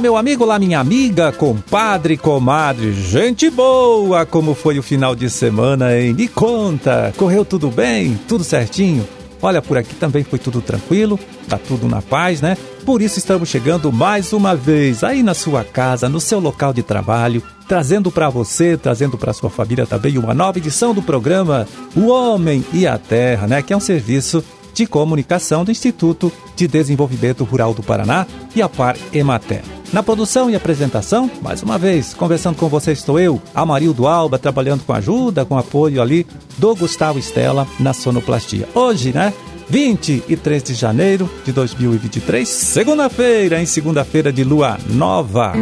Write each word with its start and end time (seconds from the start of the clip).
Meu 0.00 0.16
amigo, 0.16 0.44
olá, 0.44 0.58
minha 0.58 0.80
amiga, 0.80 1.30
compadre, 1.30 2.16
comadre, 2.16 2.90
gente 2.90 3.50
boa! 3.50 4.24
Como 4.24 4.54
foi 4.54 4.78
o 4.78 4.82
final 4.82 5.14
de 5.14 5.28
semana, 5.28 5.94
hein? 5.94 6.14
Me 6.14 6.26
conta, 6.26 7.12
correu 7.18 7.44
tudo 7.44 7.70
bem? 7.70 8.18
Tudo 8.26 8.42
certinho? 8.42 9.06
Olha, 9.42 9.60
por 9.60 9.76
aqui 9.76 9.94
também 9.94 10.24
foi 10.24 10.38
tudo 10.38 10.62
tranquilo, 10.62 11.20
tá 11.46 11.58
tudo 11.58 11.86
na 11.86 12.00
paz, 12.00 12.40
né? 12.40 12.56
Por 12.86 13.02
isso 13.02 13.18
estamos 13.18 13.50
chegando 13.50 13.92
mais 13.92 14.32
uma 14.32 14.56
vez 14.56 15.04
aí 15.04 15.22
na 15.22 15.34
sua 15.34 15.64
casa, 15.64 16.08
no 16.08 16.18
seu 16.18 16.40
local 16.40 16.72
de 16.72 16.82
trabalho, 16.82 17.42
trazendo 17.68 18.10
para 18.10 18.30
você, 18.30 18.78
trazendo 18.78 19.18
para 19.18 19.34
sua 19.34 19.50
família 19.50 19.86
também 19.86 20.16
uma 20.16 20.32
nova 20.32 20.56
edição 20.56 20.94
do 20.94 21.02
programa 21.02 21.68
O 21.94 22.06
Homem 22.06 22.64
e 22.72 22.86
a 22.86 22.96
Terra, 22.96 23.46
né? 23.46 23.60
Que 23.60 23.74
é 23.74 23.76
um 23.76 23.80
serviço 23.80 24.42
de 24.72 24.86
comunicação 24.86 25.62
do 25.62 25.70
Instituto 25.70 26.32
de 26.56 26.66
Desenvolvimento 26.66 27.44
Rural 27.44 27.74
do 27.74 27.82
Paraná 27.82 28.26
e 28.56 28.62
a 28.62 28.68
Par 28.68 28.96
Emater. 29.12 29.79
Na 29.92 30.04
produção 30.04 30.48
e 30.48 30.54
apresentação, 30.54 31.28
mais 31.42 31.64
uma 31.64 31.76
vez, 31.76 32.14
conversando 32.14 32.56
com 32.56 32.68
você 32.68 32.92
estou 32.92 33.18
eu, 33.18 33.42
Amarildo 33.52 34.06
Alba, 34.06 34.38
trabalhando 34.38 34.84
com 34.84 34.92
ajuda, 34.92 35.44
com 35.44 35.58
apoio 35.58 36.00
ali 36.00 36.24
do 36.58 36.76
Gustavo 36.76 37.18
Estela 37.18 37.66
na 37.78 37.92
sonoplastia. 37.92 38.68
Hoje, 38.72 39.12
né? 39.12 39.32
23 39.68 40.62
de 40.62 40.74
janeiro 40.74 41.30
de 41.44 41.52
2023, 41.52 42.48
segunda-feira, 42.48 43.60
em 43.60 43.66
segunda-feira 43.66 44.32
de 44.32 44.44
lua 44.44 44.78
nova. 44.88 45.54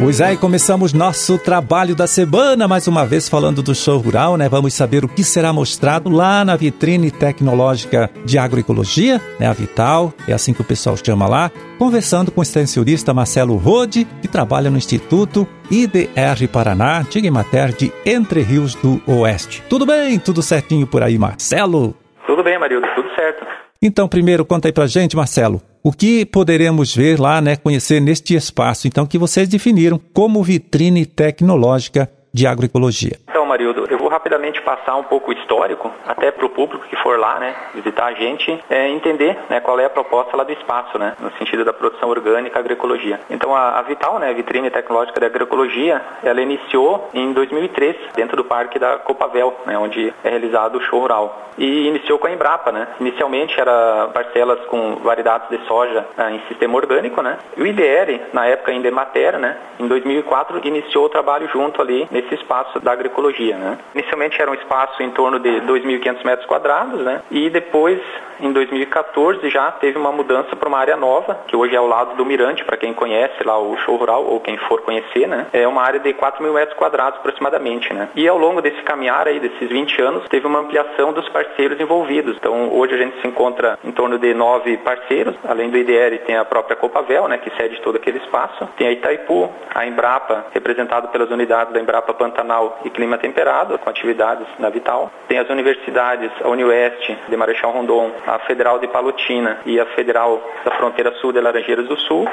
Pois 0.00 0.18
é, 0.18 0.32
e 0.32 0.36
começamos 0.38 0.94
nosso 0.94 1.36
trabalho 1.36 1.94
da 1.94 2.06
semana, 2.06 2.66
mais 2.66 2.88
uma 2.88 3.04
vez 3.04 3.28
falando 3.28 3.62
do 3.62 3.74
show 3.74 3.98
rural, 3.98 4.34
né? 4.38 4.48
Vamos 4.48 4.72
saber 4.72 5.04
o 5.04 5.08
que 5.08 5.22
será 5.22 5.52
mostrado 5.52 6.08
lá 6.08 6.42
na 6.42 6.56
vitrine 6.56 7.10
tecnológica 7.10 8.08
de 8.24 8.38
agroecologia, 8.38 9.20
né? 9.38 9.46
A 9.46 9.52
Vital, 9.52 10.10
é 10.26 10.32
assim 10.32 10.54
que 10.54 10.62
o 10.62 10.64
pessoal 10.64 10.96
chama 10.96 11.28
lá, 11.28 11.50
conversando 11.78 12.30
com 12.30 12.40
o 12.40 12.42
extensionista 12.42 13.12
Marcelo 13.12 13.56
Rode, 13.56 14.06
que 14.22 14.26
trabalha 14.26 14.70
no 14.70 14.78
Instituto 14.78 15.46
IDR 15.70 16.48
Paraná, 16.50 17.04
Tigmater 17.04 17.76
de 17.76 17.92
Entre 18.06 18.40
Rios 18.40 18.74
do 18.76 19.02
Oeste. 19.06 19.62
Tudo 19.68 19.84
bem? 19.84 20.18
Tudo 20.18 20.40
certinho 20.40 20.86
por 20.86 21.02
aí, 21.02 21.18
Marcelo? 21.18 21.94
Tudo 22.26 22.42
bem, 22.42 22.58
Marildo, 22.58 22.86
tudo 22.94 23.14
certo. 23.14 23.59
Então, 23.82 24.06
primeiro, 24.06 24.44
conta 24.44 24.68
aí 24.68 24.72
pra 24.72 24.86
gente, 24.86 25.16
Marcelo, 25.16 25.62
o 25.82 25.90
que 25.90 26.26
poderemos 26.26 26.94
ver 26.94 27.18
lá, 27.18 27.40
né, 27.40 27.56
conhecer 27.56 27.98
neste 27.98 28.34
espaço, 28.34 28.86
então, 28.86 29.06
que 29.06 29.16
vocês 29.16 29.48
definiram 29.48 29.98
como 30.12 30.42
vitrine 30.42 31.06
tecnológica 31.06 32.10
de 32.30 32.46
agroecologia? 32.46 33.18
Então, 33.30 33.39
Eu 33.60 33.98
vou 33.98 34.08
rapidamente 34.08 34.60
passar 34.62 34.96
um 34.96 35.02
pouco 35.02 35.30
o 35.30 35.34
histórico, 35.34 35.92
até 36.06 36.30
para 36.30 36.46
o 36.46 36.50
público 36.50 36.86
que 36.86 36.96
for 36.96 37.18
lá, 37.18 37.38
né, 37.38 37.54
visitar 37.74 38.06
a 38.06 38.12
gente, 38.12 38.62
é, 38.68 38.88
entender 38.88 39.38
né, 39.48 39.60
qual 39.60 39.78
é 39.78 39.84
a 39.84 39.90
proposta 39.90 40.36
lá 40.36 40.44
do 40.44 40.52
espaço, 40.52 40.98
né, 40.98 41.14
no 41.20 41.30
sentido 41.32 41.64
da 41.64 41.72
produção 41.72 42.08
orgânica 42.08 42.58
e 42.58 42.60
agroecologia. 42.60 43.20
Então, 43.30 43.54
a, 43.54 43.78
a 43.78 43.82
Vital, 43.82 44.18
né, 44.18 44.32
Vitrine 44.32 44.70
Tecnológica 44.70 45.20
de 45.20 45.26
Agroecologia, 45.26 46.02
ela 46.22 46.40
iniciou 46.40 47.08
em 47.14 47.32
2003, 47.32 47.96
dentro 48.14 48.36
do 48.36 48.44
parque 48.44 48.78
da 48.78 48.98
Copavel, 48.98 49.54
né, 49.66 49.78
onde 49.78 50.12
é 50.24 50.28
realizado 50.28 50.76
o 50.76 50.82
show 50.82 51.00
rural. 51.00 51.50
E 51.58 51.88
iniciou 51.88 52.18
com 52.18 52.26
a 52.26 52.30
Embrapa, 52.30 52.72
né. 52.72 52.88
Inicialmente 53.00 53.60
era 53.60 54.08
parcelas 54.14 54.60
com 54.66 54.96
variedades 54.96 55.48
de 55.50 55.58
soja 55.66 56.06
né, 56.16 56.34
em 56.34 56.48
sistema 56.48 56.76
orgânico, 56.76 57.20
né. 57.22 57.38
E 57.56 57.62
o 57.62 57.66
IDR, 57.66 58.20
na 58.32 58.46
época 58.46 58.70
ainda 58.70 58.88
Emater, 58.88 59.38
né, 59.38 59.56
em 59.78 59.86
2004 59.86 60.60
iniciou 60.66 61.06
o 61.06 61.08
trabalho 61.08 61.48
junto 61.48 61.80
ali 61.82 62.06
nesse 62.10 62.34
espaço 62.34 62.80
da 62.80 62.92
agroecologia, 62.92 63.49
né. 63.56 63.78
Inicialmente 63.94 64.40
era 64.40 64.50
um 64.50 64.54
espaço 64.54 65.02
em 65.02 65.10
torno 65.10 65.38
de 65.38 65.60
2.500 65.62 66.24
metros 66.24 66.46
quadrados, 66.46 67.00
né? 67.00 67.22
E 67.30 67.50
depois, 67.50 68.00
em 68.40 68.52
2014, 68.52 69.48
já 69.50 69.70
teve 69.72 69.98
uma 69.98 70.12
mudança 70.12 70.56
para 70.56 70.68
uma 70.68 70.78
área 70.78 70.96
nova, 70.96 71.38
que 71.46 71.56
hoje 71.56 71.74
é 71.74 71.78
ao 71.78 71.86
lado 71.86 72.16
do 72.16 72.24
Mirante, 72.24 72.64
para 72.64 72.76
quem 72.76 72.92
conhece 72.92 73.42
lá 73.44 73.58
o 73.58 73.76
show 73.78 73.96
rural, 73.96 74.24
ou 74.24 74.40
quem 74.40 74.56
for 74.58 74.82
conhecer, 74.82 75.26
né? 75.26 75.46
É 75.52 75.66
uma 75.66 75.82
área 75.82 76.00
de 76.00 76.12
4 76.12 76.42
mil 76.42 76.52
metros 76.52 76.76
quadrados 76.76 77.18
aproximadamente, 77.18 77.92
né? 77.92 78.08
E 78.14 78.26
ao 78.28 78.38
longo 78.38 78.62
desse 78.62 78.82
caminhar 78.82 79.26
aí, 79.26 79.40
desses 79.40 79.68
20 79.68 80.02
anos, 80.02 80.28
teve 80.28 80.46
uma 80.46 80.60
ampliação 80.60 81.12
dos 81.12 81.28
parceiros 81.28 81.80
envolvidos. 81.80 82.36
Então, 82.36 82.72
hoje 82.72 82.94
a 82.94 82.98
gente 82.98 83.20
se 83.20 83.26
encontra 83.26 83.78
em 83.84 83.92
torno 83.92 84.18
de 84.18 84.32
nove 84.34 84.76
parceiros, 84.78 85.34
além 85.46 85.70
do 85.70 85.78
IDR 85.78 86.18
tem 86.26 86.36
a 86.36 86.44
própria 86.44 86.76
Copavel, 86.76 87.28
né? 87.28 87.38
Que 87.38 87.50
cede 87.56 87.80
todo 87.80 87.96
aquele 87.96 88.18
espaço. 88.18 88.68
Tem 88.76 88.86
a 88.86 88.92
Itaipu, 88.92 89.50
a 89.74 89.86
Embrapa, 89.86 90.46
representado 90.52 91.08
pelas 91.08 91.30
unidades 91.30 91.72
da 91.72 91.80
Embrapa 91.80 92.14
Pantanal 92.14 92.80
e 92.84 92.90
Clima 92.90 93.18
Temperado, 93.18 93.39
com 93.78 93.90
atividades 93.90 94.46
na 94.58 94.68
Vital. 94.68 95.10
Tem 95.28 95.38
as 95.38 95.48
universidades, 95.48 96.30
a 96.42 96.48
Unioeste 96.48 97.16
de 97.28 97.36
Marechal 97.36 97.72
Rondon, 97.72 98.10
a 98.26 98.38
Federal 98.40 98.78
de 98.78 98.86
Palotina 98.88 99.60
e 99.64 99.80
a 99.80 99.86
Federal 99.86 100.42
da 100.64 100.72
Fronteira 100.72 101.12
Sul 101.20 101.32
de 101.32 101.40
Laranjeiras 101.40 101.86
do 101.86 101.98
Sul, 101.98 102.28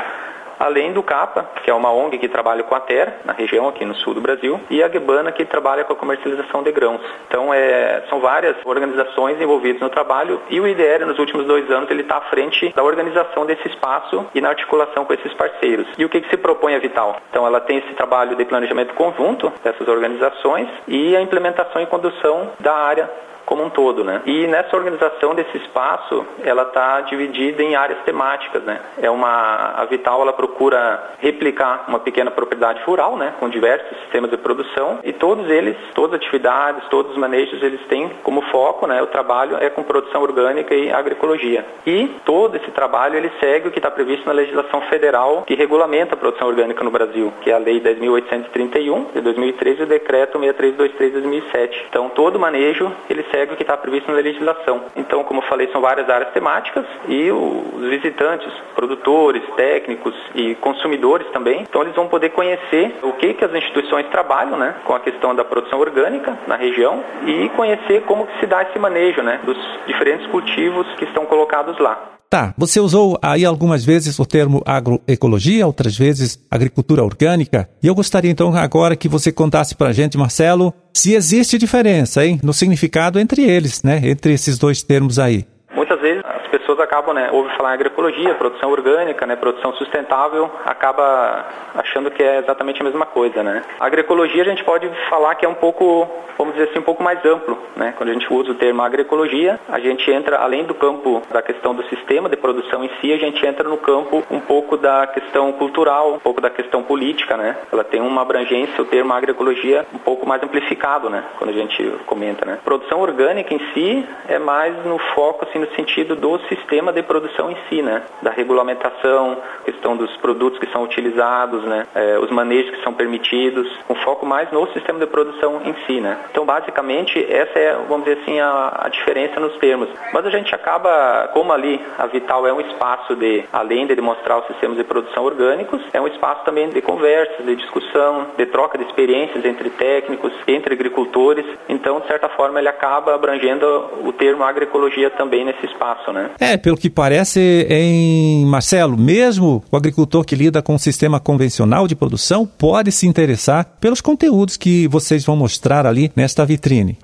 além 0.60 0.94
do 0.94 1.04
CAPA, 1.04 1.50
que 1.64 1.70
é 1.70 1.74
uma 1.74 1.92
ONG 1.92 2.18
que 2.18 2.28
trabalha 2.28 2.64
com 2.64 2.76
a 2.76 2.80
terra, 2.80 3.16
na 3.26 3.34
região 3.34 3.68
aqui 3.68 3.86
no 3.86 3.96
sul 3.96 4.14
do 4.14 4.22
Brasil, 4.22 4.60
e 4.70 4.82
a 4.84 4.90
Gebana, 4.90 5.32
que 5.32 5.46
trabalha 5.46 5.84
com 5.84 5.94
a 5.94 5.96
comercialização 5.96 6.64
de 6.64 6.72
grãos. 6.72 7.02
Então, 7.28 7.54
é, 7.54 8.04
são 8.10 8.20
várias 8.20 8.56
organizações 8.66 9.40
envolvidas 9.42 9.82
no 9.82 9.90
trabalho 9.90 10.42
e 10.50 10.60
o 10.60 10.68
IDR, 10.68 11.06
nos 11.06 11.20
últimos 11.20 11.46
dois 11.46 11.70
anos, 11.72 11.90
ele 11.90 12.02
está 12.02 12.18
à 12.18 12.22
frente 12.22 12.74
da 12.76 12.84
organização 12.84 13.46
desse 13.46 13.68
espaço 13.68 14.26
e 14.34 14.42
na 14.42 14.50
articulação 14.50 15.06
com 15.06 15.14
esses 15.14 15.34
parceiros. 15.34 15.88
E 15.98 16.06
o 16.06 16.10
que, 16.10 16.22
que 16.22 16.30
se 16.30 16.38
propõe 16.38 16.76
a 16.76 16.80
Vital? 16.80 17.18
Então, 17.30 17.46
ela 17.46 17.60
tem 17.60 17.78
esse 17.78 17.94
trabalho 17.94 18.36
de 18.36 18.46
planejamento 18.46 18.94
conjunto 18.94 19.52
dessas 19.64 19.88
organizações 19.88 20.68
e 20.88 21.16
a 21.16 21.22
implementação 21.22 21.82
e 21.82 21.86
condução 21.86 22.52
da 22.60 22.76
área 22.76 23.10
como 23.48 23.64
um 23.64 23.70
todo, 23.70 24.04
né? 24.04 24.22
E 24.26 24.46
nessa 24.46 24.76
organização 24.76 25.34
desse 25.34 25.58
espaço, 25.58 26.26
ela 26.44 26.64
está 26.64 27.02
dividida 27.02 27.64
em 27.64 27.76
áreas 27.76 28.00
temáticas, 28.04 28.62
né? 28.64 28.82
É 29.02 29.10
uma 29.10 29.74
a 29.78 29.86
Vital 29.86 30.22
ela 30.22 30.34
procura 30.34 31.12
replicar 31.20 31.86
uma 31.88 32.00
pequena 32.00 32.30
propriedade 32.30 32.84
rural, 32.84 33.16
né, 33.16 33.34
com 33.40 33.50
diversos 33.50 33.98
sistemas 34.00 34.30
de 34.30 34.38
produção 34.38 35.00
e 35.04 35.14
todos 35.14 35.50
eles, 35.50 35.78
todas 35.94 36.16
as 36.16 36.22
atividades, 36.22 36.84
todos 36.90 37.14
os 37.14 37.18
manejos, 37.18 37.62
eles 37.64 37.80
têm 37.88 38.10
como 38.22 38.42
foco, 38.44 38.86
né, 38.86 39.02
o 39.02 39.08
trabalho 39.08 39.58
é 39.60 39.70
com 39.70 39.84
produção 39.84 40.22
orgânica 40.22 40.76
e 40.76 40.92
agroecologia. 40.92 41.66
E 41.86 42.08
todo 42.26 42.56
esse 42.58 42.70
trabalho 42.72 43.16
ele 43.16 43.32
segue 43.40 43.70
o 43.70 43.72
que 43.72 43.80
está 43.80 43.90
previsto 43.90 44.26
na 44.26 44.34
legislação 44.34 44.82
federal 44.82 45.44
que 45.48 45.56
regulamenta 45.56 46.16
a 46.16 46.18
produção 46.18 46.48
orgânica 46.48 46.84
no 46.84 46.92
Brasil, 46.92 47.32
que 47.42 47.50
é 47.50 47.54
a 47.54 47.58
Lei 47.58 47.80
10.831 47.80 49.14
de 49.14 49.22
2013 49.22 49.80
e 49.80 49.84
o 49.84 49.88
Decreto 49.88 50.40
6323 50.40 51.14
de 51.14 51.22
2007. 51.22 51.86
Então 51.90 52.10
todo 52.10 52.38
manejo 52.40 52.92
ele 53.10 53.24
segue 53.32 53.37
segue 53.38 53.54
o 53.54 53.56
que 53.56 53.62
está 53.62 53.78
previsto 53.78 54.12
na 54.12 54.18
legislação. 54.18 54.86
Então, 54.96 55.24
como 55.24 55.42
eu 55.42 55.46
falei, 55.46 55.68
são 55.72 55.80
várias 55.80 56.10
áreas 56.10 56.32
temáticas 56.32 56.86
e 57.08 57.32
os 57.32 57.88
visitantes, 57.88 58.52
produtores, 58.76 59.44
técnicos 59.56 60.16
e 60.34 60.56
consumidores 60.56 61.28
também, 61.28 61.62
então 61.62 61.84
eles 61.84 61.96
vão 61.96 62.08
poder 62.08 62.30
conhecer 62.30 62.96
o 63.04 63.14
que, 63.14 63.36
que 63.36 63.46
as 63.46 63.54
instituições 63.54 64.08
trabalham 64.08 64.58
né, 64.58 64.76
com 64.86 64.96
a 64.96 65.00
questão 65.00 65.36
da 65.36 65.46
produção 65.46 65.80
orgânica 65.80 66.38
na 66.48 66.56
região 66.56 67.04
e 67.26 67.50
conhecer 67.50 68.02
como 68.04 68.26
que 68.26 68.40
se 68.40 68.48
dá 68.48 68.64
esse 68.64 68.80
manejo 68.80 69.22
né, 69.22 69.40
dos 69.44 69.58
diferentes 69.86 70.26
cultivos 70.28 70.88
que 70.96 71.06
estão 71.06 71.26
colocados 71.26 71.78
lá. 71.78 72.17
Tá, 72.30 72.54
você 72.58 72.78
usou 72.78 73.18
aí 73.22 73.46
algumas 73.46 73.86
vezes 73.86 74.20
o 74.20 74.26
termo 74.26 74.62
agroecologia, 74.66 75.66
outras 75.66 75.98
vezes 75.98 76.38
agricultura 76.52 77.02
orgânica, 77.02 77.70
e 77.82 77.88
eu 77.88 77.96
gostaria 77.96 78.30
então 78.30 78.54
agora 78.54 78.98
que 78.98 79.08
você 79.08 79.32
contasse 79.32 79.76
para 79.76 79.90
a 79.90 79.94
gente, 79.94 80.18
Marcelo, 80.18 80.74
se 80.94 81.14
existe 81.14 81.58
diferença, 81.58 82.26
hein, 82.26 82.38
no 82.44 82.52
significado 82.52 83.18
entre 83.18 83.44
eles, 83.44 83.82
né, 83.82 84.02
entre 84.04 84.34
esses 84.34 84.58
dois 84.58 84.84
termos 84.84 85.20
aí. 85.20 85.46
Muitas 85.74 86.02
vezes 86.02 86.22
pessoas 86.68 86.80
acabam, 86.82 87.16
né, 87.16 87.30
ouvem 87.32 87.56
falar 87.56 87.72
em 87.72 87.74
agroecologia, 87.76 88.36
produção 88.36 88.70
orgânica, 88.70 89.26
né, 89.26 89.38
produção 89.38 89.74
sustentável, 89.76 90.52
acaba 90.66 91.46
achando 91.76 92.12
que 92.12 92.22
é 92.22 92.40
exatamente 92.40 92.82
a 92.82 92.84
mesma 92.84 93.06
coisa, 93.06 93.42
né. 93.42 93.64
A 93.80 93.86
agroecologia 93.86 94.42
a 94.42 94.46
gente 94.46 94.66
pode 94.66 94.90
falar 95.10 95.36
que 95.36 95.46
é 95.46 95.50
um 95.50 95.54
pouco, 95.54 96.06
vamos 96.38 96.54
dizer 96.56 96.70
assim, 96.70 96.80
um 96.80 96.84
pouco 96.84 97.02
mais 97.02 97.24
amplo, 97.26 97.58
né. 97.74 97.94
Quando 97.96 98.10
a 98.10 98.14
gente 98.14 98.32
usa 98.32 98.52
o 98.52 98.56
termo 98.56 98.82
agroecologia, 98.82 99.58
a 99.70 99.80
gente 99.80 100.12
entra 100.12 100.40
além 100.40 100.66
do 100.66 100.74
campo 100.74 101.22
da 101.32 101.42
questão 101.42 101.74
do 101.74 101.86
sistema 101.86 102.28
de 102.28 102.36
produção 102.36 102.84
em 102.84 102.90
si, 103.00 103.14
a 103.14 103.18
gente 103.18 103.46
entra 103.46 103.64
no 103.64 103.78
campo 103.78 104.22
um 104.30 104.42
pouco 104.42 104.76
da 104.76 105.08
questão 105.08 105.54
cultural, 105.54 106.16
um 106.16 106.20
pouco 106.20 106.42
da 106.42 106.50
questão 106.50 106.84
política, 106.84 107.38
né. 107.38 107.56
Ela 107.72 107.86
tem 107.86 108.02
uma 108.02 108.24
abrangência, 108.24 108.82
o 108.82 108.86
termo 108.86 109.14
agroecologia 109.14 109.86
um 109.94 110.00
pouco 110.00 110.28
mais 110.28 110.44
amplificado, 110.44 111.10
né, 111.10 111.24
quando 111.38 111.52
a 111.52 111.54
gente 111.54 111.82
comenta, 112.06 112.46
né. 112.46 112.60
Produção 112.66 113.00
orgânica 113.00 113.54
em 113.54 113.60
si 113.74 114.06
é 114.28 114.38
mais 114.38 114.76
no 114.86 114.98
foco, 115.16 115.46
assim, 115.46 115.60
no 115.60 115.68
sentido 115.76 116.14
do 116.14 116.38
sistema 116.40 116.57
de 116.94 117.04
produção 117.04 117.52
em 117.52 117.58
si, 117.70 117.82
né? 117.82 118.04
Da 118.22 118.32
regulamentação, 118.32 119.38
questão 119.66 119.96
dos 119.96 120.16
produtos 120.18 120.60
que 120.60 120.68
são 120.72 120.84
utilizados, 120.84 121.64
né? 121.64 121.86
É, 121.94 122.18
os 122.20 122.30
manejos 122.30 122.76
que 122.76 122.84
são 122.84 122.94
permitidos, 122.94 123.68
um 123.90 123.96
foco 123.96 124.26
mais 124.26 124.52
no 124.52 124.68
sistema 124.74 125.00
de 125.00 125.06
produção 125.06 125.62
em 125.64 125.74
si, 125.86 126.00
né? 126.02 126.18
Então, 126.32 126.46
basicamente, 126.46 127.20
essa 127.32 127.58
é, 127.60 127.76
vamos 127.88 128.06
dizer 128.06 128.22
assim, 128.22 128.40
a, 128.40 128.82
a 128.86 128.90
diferença 128.90 129.40
nos 129.40 129.56
termos. 129.58 129.90
Mas 130.14 130.26
a 130.26 130.30
gente 130.30 130.54
acaba, 130.54 131.30
como 131.34 131.52
ali 131.52 131.80
a 131.98 132.06
Vital 132.08 132.48
é 132.48 132.54
um 132.54 132.62
espaço 132.62 133.16
de, 133.16 133.44
além 133.52 133.86
de 133.88 133.96
demonstrar 133.96 134.40
os 134.40 134.48
sistemas 134.48 134.78
de 134.78 134.84
produção 134.84 135.24
orgânicos, 135.24 135.82
é 135.94 136.02
um 136.02 136.08
espaço 136.08 136.44
também 136.44 136.70
de 136.70 136.82
conversas, 136.82 137.46
de 137.46 137.56
discussão, 137.56 138.28
de 138.38 138.46
troca 138.48 138.78
de 138.78 138.86
experiências 138.86 139.44
entre 139.46 139.70
técnicos, 139.70 140.32
entre 140.48 140.74
agricultores. 140.74 141.46
Então, 141.70 142.00
de 142.00 142.08
certa 142.08 142.30
forma, 142.30 142.60
ele 142.60 142.70
acaba 142.70 143.14
abrangendo 143.14 143.66
o 144.04 144.12
termo 144.12 144.44
agroecologia 144.44 145.10
também 145.10 145.46
nesse 145.46 145.66
espaço, 145.66 146.12
né? 146.12 146.32
É, 146.40 146.47
É, 146.48 146.56
pelo 146.56 146.78
que 146.78 146.90
parece, 146.90 147.68
em 147.70 148.46
Marcelo, 148.46 148.98
mesmo 148.98 149.62
o 149.70 149.76
agricultor 149.76 150.24
que 150.24 150.34
lida 150.34 150.62
com 150.62 150.76
um 150.76 150.78
sistema 150.78 151.20
convencional 151.20 151.90
de 151.90 151.94
produção 151.94 152.46
pode 152.46 152.90
se 152.90 153.06
interessar 153.06 153.66
pelos 153.82 154.00
conteúdos 154.00 154.56
que 154.56 154.88
vocês 154.88 155.26
vão 155.26 155.36
mostrar 155.36 155.86
ali 155.86 156.10
nesta 156.16 156.46
vitrine. 156.46 156.98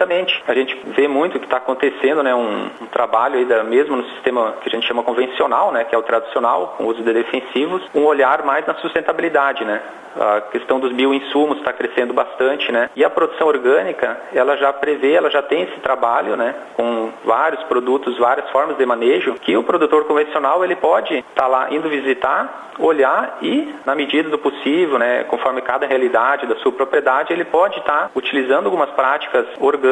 Perfeitamente. 0.00 0.42
A 0.48 0.54
gente 0.54 0.74
vê 0.96 1.06
muito 1.06 1.36
o 1.36 1.38
que 1.38 1.44
está 1.44 1.58
acontecendo, 1.58 2.22
né? 2.22 2.34
Um, 2.34 2.70
um, 2.80 2.86
trabalho 2.86 3.36
aí 3.36 3.44
da, 3.44 3.62
mesmo 3.62 3.96
no 3.96 4.04
sistema 4.10 4.54
que 4.62 4.68
a 4.68 4.72
gente 4.72 4.86
chama 4.86 5.02
convencional, 5.02 5.70
né? 5.72 5.84
Que 5.84 5.94
é 5.94 5.98
o 5.98 6.02
tradicional, 6.02 6.74
com 6.78 6.86
uso 6.86 7.02
de 7.02 7.12
defensivos, 7.12 7.82
um 7.94 8.04
olhar 8.04 8.42
mais 8.42 8.66
na 8.66 8.74
sustentabilidade, 8.76 9.62
né? 9.64 9.80
A 10.18 10.40
questão 10.40 10.80
dos 10.80 10.92
bioinsumos 10.92 11.58
está 11.58 11.72
crescendo 11.72 12.12
bastante, 12.12 12.72
né? 12.72 12.90
E 12.96 13.04
a 13.04 13.10
produção 13.10 13.46
orgânica, 13.46 14.18
ela 14.32 14.56
já 14.56 14.72
prevê, 14.72 15.12
ela 15.12 15.30
já 15.30 15.42
tem 15.42 15.62
esse 15.62 15.78
trabalho, 15.80 16.36
né? 16.36 16.54
Com 16.74 17.12
vários 17.24 17.62
produtos, 17.64 18.18
várias 18.18 18.48
formas 18.50 18.76
de 18.76 18.86
manejo, 18.86 19.34
que 19.34 19.56
o 19.56 19.62
produtor 19.62 20.04
convencional 20.06 20.64
ele 20.64 20.76
pode 20.76 21.18
estar 21.18 21.42
tá 21.42 21.46
lá 21.46 21.68
indo 21.70 21.88
visitar, 21.88 22.70
olhar 22.78 23.38
e, 23.42 23.72
na 23.84 23.94
medida 23.94 24.28
do 24.30 24.38
possível, 24.38 24.98
né? 24.98 25.24
Conforme 25.24 25.60
cada 25.60 25.86
realidade 25.86 26.46
da 26.46 26.56
sua 26.56 26.72
propriedade, 26.72 27.32
ele 27.32 27.44
pode 27.44 27.78
estar 27.78 28.04
tá 28.04 28.10
utilizando 28.14 28.66
algumas 28.66 28.90
práticas 28.90 29.46
orgânicas 29.60 29.89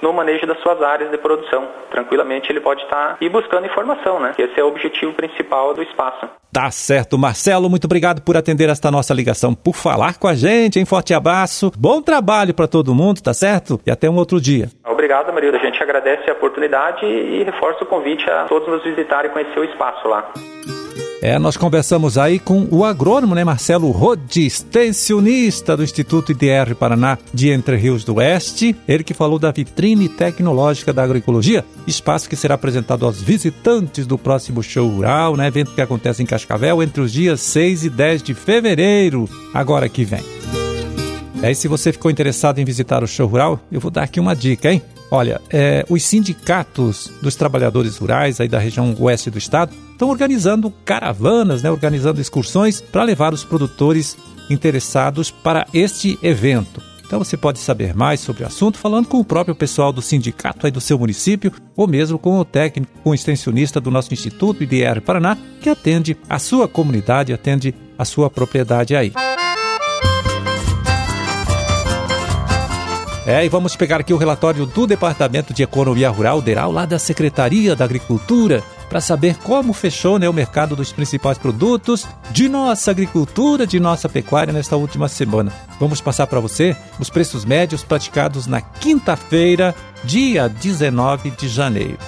no 0.00 0.12
manejo 0.12 0.46
das 0.46 0.58
suas 0.60 0.80
áreas 0.82 1.10
de 1.10 1.18
produção. 1.18 1.68
Tranquilamente 1.90 2.50
ele 2.50 2.60
pode 2.60 2.82
estar 2.82 3.16
e 3.20 3.28
buscando 3.28 3.66
informação, 3.66 4.20
né? 4.20 4.32
Esse 4.38 4.58
é 4.58 4.64
o 4.64 4.68
objetivo 4.68 5.12
principal 5.12 5.74
do 5.74 5.82
espaço. 5.82 6.28
Tá 6.52 6.70
certo, 6.70 7.16
Marcelo, 7.16 7.70
muito 7.70 7.86
obrigado 7.86 8.20
por 8.20 8.36
atender 8.36 8.68
esta 8.68 8.90
nossa 8.90 9.14
ligação, 9.14 9.54
por 9.54 9.74
falar 9.74 10.18
com 10.18 10.28
a 10.28 10.34
gente, 10.34 10.78
hein? 10.78 10.84
Forte 10.84 11.14
abraço, 11.14 11.72
bom 11.78 12.02
trabalho 12.02 12.52
para 12.52 12.68
todo 12.68 12.94
mundo, 12.94 13.22
tá 13.22 13.32
certo? 13.32 13.80
E 13.86 13.90
até 13.90 14.10
um 14.10 14.16
outro 14.16 14.38
dia. 14.38 14.68
Obrigado, 14.84 15.32
Marilda. 15.32 15.56
A 15.56 15.60
gente 15.60 15.82
agradece 15.82 16.28
a 16.28 16.34
oportunidade 16.34 17.06
e 17.06 17.42
reforça 17.42 17.84
o 17.84 17.86
convite 17.86 18.28
a 18.28 18.44
todos 18.44 18.68
nos 18.68 18.84
visitarem 18.84 19.30
e 19.30 19.32
conhecer 19.32 19.58
o 19.58 19.64
espaço 19.64 20.06
lá. 20.06 20.30
É, 21.22 21.38
nós 21.38 21.56
conversamos 21.56 22.18
aí 22.18 22.40
com 22.40 22.66
o 22.68 22.84
agrônomo, 22.84 23.32
né, 23.32 23.44
Marcelo 23.44 23.90
Rodi, 23.92 24.44
extensionista 24.44 25.76
do 25.76 25.84
Instituto 25.84 26.32
IDR 26.32 26.74
Paraná 26.74 27.16
de 27.32 27.50
Entre 27.50 27.76
Rios 27.76 28.02
do 28.02 28.16
Oeste. 28.16 28.74
Ele 28.88 29.04
que 29.04 29.14
falou 29.14 29.38
da 29.38 29.52
vitrine 29.52 30.08
tecnológica 30.08 30.92
da 30.92 31.04
agroecologia, 31.04 31.64
espaço 31.86 32.28
que 32.28 32.34
será 32.34 32.56
apresentado 32.56 33.06
aos 33.06 33.22
visitantes 33.22 34.04
do 34.04 34.18
próximo 34.18 34.64
show 34.64 34.88
rural, 34.88 35.36
né, 35.36 35.46
evento 35.46 35.72
que 35.72 35.80
acontece 35.80 36.24
em 36.24 36.26
Cascavel 36.26 36.82
entre 36.82 37.00
os 37.00 37.12
dias 37.12 37.40
6 37.40 37.84
e 37.84 37.90
10 37.90 38.22
de 38.22 38.34
fevereiro, 38.34 39.28
agora 39.54 39.88
que 39.88 40.04
vem. 40.04 40.61
É, 41.42 41.50
e 41.50 41.54
se 41.56 41.66
você 41.66 41.92
ficou 41.92 42.08
interessado 42.08 42.60
em 42.60 42.64
visitar 42.64 43.02
o 43.02 43.06
show 43.06 43.26
rural, 43.26 43.58
eu 43.70 43.80
vou 43.80 43.90
dar 43.90 44.04
aqui 44.04 44.20
uma 44.20 44.34
dica, 44.34 44.72
hein? 44.72 44.80
Olha, 45.10 45.40
é, 45.50 45.84
os 45.90 46.04
sindicatos 46.04 47.10
dos 47.20 47.34
trabalhadores 47.34 47.96
rurais 47.96 48.40
aí 48.40 48.48
da 48.48 48.60
região 48.60 48.94
oeste 49.00 49.28
do 49.28 49.38
estado 49.38 49.74
estão 49.90 50.08
organizando 50.08 50.72
caravanas, 50.84 51.62
né, 51.62 51.70
organizando 51.70 52.20
excursões 52.20 52.80
para 52.80 53.02
levar 53.02 53.34
os 53.34 53.44
produtores 53.44 54.16
interessados 54.48 55.32
para 55.32 55.66
este 55.74 56.16
evento. 56.22 56.80
Então 57.04 57.18
você 57.18 57.36
pode 57.36 57.58
saber 57.58 57.94
mais 57.94 58.20
sobre 58.20 58.44
o 58.44 58.46
assunto 58.46 58.78
falando 58.78 59.06
com 59.06 59.18
o 59.18 59.24
próprio 59.24 59.54
pessoal 59.54 59.92
do 59.92 60.00
sindicato 60.00 60.64
aí 60.64 60.72
do 60.72 60.80
seu 60.80 60.98
município 60.98 61.52
ou 61.76 61.86
mesmo 61.86 62.18
com 62.18 62.38
o 62.38 62.44
técnico, 62.44 62.90
com 63.02 63.10
o 63.10 63.14
extensionista 63.14 63.80
do 63.80 63.90
nosso 63.90 64.14
Instituto 64.14 64.62
IDR 64.62 65.00
Paraná, 65.04 65.36
que 65.60 65.68
atende 65.68 66.16
a 66.26 66.38
sua 66.38 66.66
comunidade, 66.66 67.32
atende 67.32 67.74
a 67.98 68.04
sua 68.04 68.30
propriedade 68.30 68.96
aí. 68.96 69.12
É, 73.24 73.44
e 73.44 73.48
vamos 73.48 73.76
pegar 73.76 74.00
aqui 74.00 74.12
o 74.12 74.16
relatório 74.16 74.66
do 74.66 74.84
Departamento 74.84 75.54
de 75.54 75.62
Economia 75.62 76.10
Rural, 76.10 76.42
DERAL, 76.42 76.72
lá 76.72 76.84
da 76.84 76.98
Secretaria 76.98 77.76
da 77.76 77.84
Agricultura, 77.84 78.64
para 78.88 79.00
saber 79.00 79.36
como 79.36 79.72
fechou 79.72 80.18
né, 80.18 80.28
o 80.28 80.32
mercado 80.32 80.74
dos 80.74 80.92
principais 80.92 81.38
produtos 81.38 82.04
de 82.32 82.48
nossa 82.48 82.90
agricultura, 82.90 83.64
de 83.64 83.78
nossa 83.78 84.08
pecuária 84.08 84.52
nesta 84.52 84.76
última 84.76 85.06
semana. 85.06 85.52
Vamos 85.78 86.00
passar 86.00 86.26
para 86.26 86.40
você 86.40 86.76
os 86.98 87.08
preços 87.08 87.44
médios 87.44 87.84
praticados 87.84 88.48
na 88.48 88.60
quinta-feira, 88.60 89.72
dia 90.02 90.48
19 90.48 91.30
de 91.30 91.48
janeiro. 91.48 91.98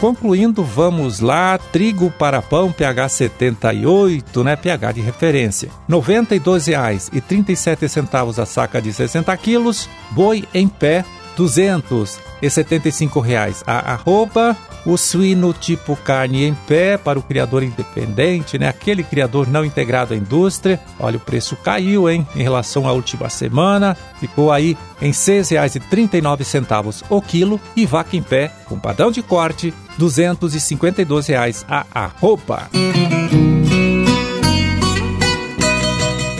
Concluindo, 0.00 0.64
vamos 0.64 1.20
lá, 1.20 1.56
trigo 1.56 2.10
para 2.10 2.42
pão 2.42 2.72
PH 2.72 3.08
78, 3.08 4.42
né, 4.42 4.56
PH 4.56 4.90
de 4.92 5.00
referência. 5.00 5.68
R$ 5.88 5.94
92,37 5.94 8.42
a 8.42 8.46
saca 8.46 8.82
de 8.82 8.92
60 8.92 9.36
quilos, 9.36 9.88
boi 10.10 10.44
em 10.52 10.66
pé 10.66 11.04
275 11.36 13.20
reais 13.20 13.62
a 13.64 13.92
arroba, 13.92 14.56
o 14.84 14.96
suíno 14.96 15.52
tipo 15.52 15.96
carne 15.96 16.44
em 16.44 16.54
pé 16.54 16.96
para 16.96 17.18
o 17.18 17.22
criador 17.22 17.62
independente, 17.62 18.58
né? 18.58 18.68
Aquele 18.68 19.02
criador 19.02 19.48
não 19.48 19.64
integrado 19.64 20.14
à 20.14 20.16
indústria. 20.16 20.80
Olha, 20.98 21.16
o 21.16 21.20
preço 21.20 21.56
caiu, 21.56 22.08
hein? 22.08 22.26
Em 22.34 22.42
relação 22.42 22.86
à 22.88 22.92
última 22.92 23.28
semana, 23.28 23.96
ficou 24.18 24.50
aí 24.50 24.76
em 25.00 25.06
R$ 25.06 25.12
6,39 25.12 27.04
o 27.08 27.22
quilo 27.22 27.60
e 27.76 27.86
vaca 27.86 28.16
em 28.16 28.22
pé 28.22 28.50
com 28.66 28.78
padrão 28.78 29.10
de 29.10 29.22
corte 29.22 29.72
252 29.98 31.26
reais 31.26 31.64
a 31.68 31.86
arroba. 31.92 32.68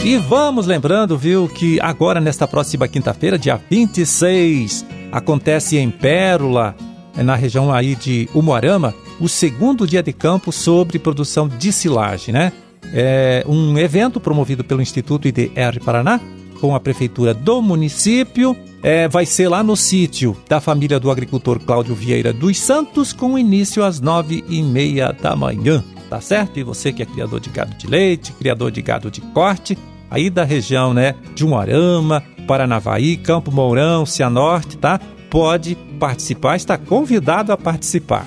E 0.05 0.17
vamos 0.17 0.67
lembrando, 0.67 1.17
viu, 1.17 1.49
que 1.49 1.81
agora 1.81 2.21
nesta 2.21 2.49
próxima 2.49 2.89
quinta-feira, 2.89 3.39
dia 3.39 3.61
26, 3.71 4.85
acontece 5.13 5.79
em 5.79 5.91
Pérola, 5.91 6.75
na 7.17 7.35
região 7.35 7.73
aí 7.73 7.95
de 7.95 8.29
Umuarama, 8.35 8.95
o 9.21 9.29
segundo 9.29 9.87
dia 9.87 10.03
de 10.03 10.13
campo 10.13 10.53
sobre 10.53 10.99
produção 10.99 11.49
de 11.49 11.73
silagem, 11.73 12.33
né? 12.33 12.53
É 12.95 13.45
um 13.47 13.79
evento 13.79 14.21
promovido 14.21 14.65
pelo 14.65 14.83
Instituto 14.83 15.29
IDR 15.29 15.81
Paraná, 15.85 16.21
com 16.61 16.75
a 16.75 16.81
prefeitura 16.81 17.35
do 17.35 17.61
município. 17.61 18.57
É, 18.83 19.09
vai 19.09 19.25
ser 19.25 19.49
lá 19.49 19.63
no 19.63 19.77
sítio 19.77 20.37
da 20.49 20.61
família 20.61 20.99
do 20.99 21.11
agricultor 21.11 21.61
Cláudio 21.61 21.95
Vieira 21.95 22.33
dos 22.33 22.59
Santos, 22.59 23.13
com 23.13 23.39
início 23.39 23.85
às 23.85 24.01
nove 24.01 24.45
e 24.49 24.63
meia 24.63 25.13
da 25.13 25.37
manhã, 25.37 25.85
tá 26.11 26.21
certo? 26.21 26.59
E 26.59 26.65
você 26.65 26.93
que 26.93 27.03
é 27.03 27.07
criador 27.07 27.41
de 27.41 27.51
gado 27.51 27.77
de 27.77 27.87
leite, 27.87 28.33
criador 28.33 28.71
de 28.71 28.83
gado 28.83 29.11
de 29.11 29.21
corte, 29.21 29.79
aí 30.11 30.29
da 30.29 30.45
região, 30.45 30.93
né, 30.93 31.15
de 31.35 31.45
Umuarama, 31.45 32.23
Paranavaí, 32.47 33.17
Campo 33.17 33.51
Mourão, 33.51 34.05
Cianorte, 34.05 34.77
tá? 34.77 35.01
Pode 35.33 35.77
participar, 35.99 36.57
está 36.57 36.77
convidado 36.77 37.55
a 37.55 37.57
participar. 37.57 38.27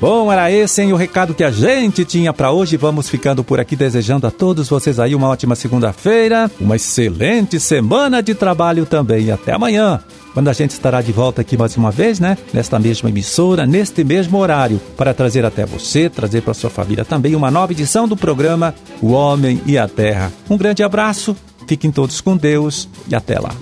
Bom, 0.00 0.30
era 0.30 0.50
esse 0.50 0.82
hein, 0.82 0.92
o 0.92 0.96
recado 0.96 1.34
que 1.34 1.44
a 1.44 1.50
gente 1.50 2.04
tinha 2.04 2.32
para 2.32 2.50
hoje. 2.50 2.76
Vamos 2.76 3.08
ficando 3.08 3.42
por 3.42 3.58
aqui 3.58 3.74
desejando 3.74 4.26
a 4.26 4.30
todos 4.30 4.68
vocês 4.68 4.98
aí 4.98 5.14
uma 5.14 5.28
ótima 5.28 5.54
segunda-feira, 5.54 6.50
uma 6.60 6.76
excelente 6.76 7.58
semana 7.58 8.22
de 8.22 8.34
trabalho 8.34 8.84
também. 8.84 9.30
Até 9.30 9.52
amanhã, 9.52 10.00
quando 10.34 10.48
a 10.48 10.52
gente 10.52 10.72
estará 10.72 11.00
de 11.00 11.12
volta 11.12 11.40
aqui 11.40 11.56
mais 11.56 11.76
uma 11.76 11.90
vez, 11.90 12.18
né? 12.18 12.36
Nesta 12.52 12.78
mesma 12.78 13.08
emissora, 13.08 13.64
neste 13.64 14.02
mesmo 14.02 14.36
horário, 14.38 14.80
para 14.96 15.14
trazer 15.14 15.44
até 15.44 15.64
você, 15.64 16.10
trazer 16.10 16.42
para 16.42 16.52
sua 16.52 16.68
família 16.68 17.04
também 17.04 17.36
uma 17.36 17.50
nova 17.50 17.72
edição 17.72 18.08
do 18.08 18.16
programa 18.16 18.74
O 19.00 19.12
Homem 19.12 19.62
e 19.64 19.78
a 19.78 19.86
Terra. 19.86 20.32
Um 20.50 20.58
grande 20.58 20.82
abraço, 20.82 21.36
fiquem 21.68 21.92
todos 21.92 22.20
com 22.20 22.36
Deus 22.36 22.88
e 23.08 23.14
até 23.14 23.38
lá. 23.38 23.54